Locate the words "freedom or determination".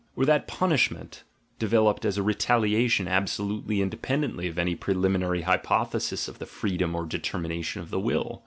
6.47-7.83